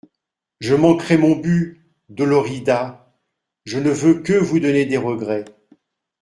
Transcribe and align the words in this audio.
Je 0.59 0.73
manquerais 0.73 1.19
mon 1.19 1.35
but, 1.35 1.79
Dolorida; 2.09 3.13
je 3.65 3.77
ne 3.77 3.91
veux 3.91 4.19
que 4.23 4.33
vous 4.33 4.59
donner 4.59 4.87
des 4.87 4.97
regrets. 4.97 5.45